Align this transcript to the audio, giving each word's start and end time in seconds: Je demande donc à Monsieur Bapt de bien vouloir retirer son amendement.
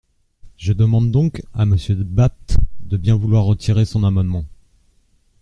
Je 0.57 0.73
demande 0.73 1.11
donc 1.11 1.43
à 1.53 1.63
Monsieur 1.63 1.93
Bapt 1.93 2.57
de 2.85 2.97
bien 2.97 3.15
vouloir 3.15 3.43
retirer 3.45 3.85
son 3.85 4.03
amendement. 4.03 4.45